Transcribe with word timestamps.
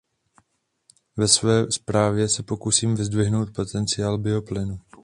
Ve 1.17 1.27
své 1.27 1.71
zprávě 1.71 2.29
se 2.29 2.43
pokusím 2.43 2.95
vyzdvihnout 2.95 3.51
potenciál 3.53 4.17
bioplynu. 4.17 4.79